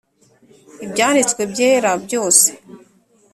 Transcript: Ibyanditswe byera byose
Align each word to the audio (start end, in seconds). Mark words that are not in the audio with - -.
Ibyanditswe 0.85 1.41
byera 1.51 1.91
byose 2.05 2.47